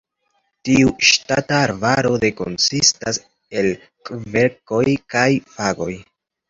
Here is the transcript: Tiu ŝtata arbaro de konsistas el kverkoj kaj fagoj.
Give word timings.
Tiu 0.69 0.93
ŝtata 1.09 1.59
arbaro 1.67 2.13
de 2.25 2.33
konsistas 2.41 3.23
el 3.61 3.73
kverkoj 4.11 4.85
kaj 5.17 5.29
fagoj. 5.57 5.93